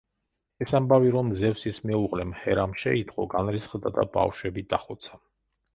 [0.65, 5.25] ეს ამბავი რომ ზევსის მეუღლემ, ჰერამ შეიტყო, განრისხდა და ბავშვები დახოცა.